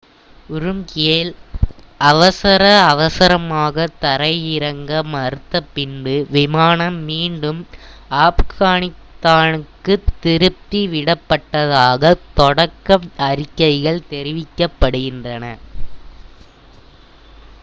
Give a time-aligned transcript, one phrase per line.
[0.49, 1.29] உரும்கியில்
[2.01, 2.61] அவசர
[2.85, 7.59] அவசரமாகத் தரையிறங்க மறுத்த பின்பு விமானம் மீண்டும்
[8.21, 15.45] ஆப்கானிஸ்தானுக்குத் திருப்பி விடப்பட்டதாகத் தொடக்க அறிக்கைகள் தெரிவிக்கின்றன